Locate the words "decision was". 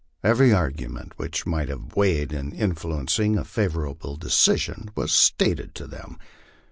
4.15-5.11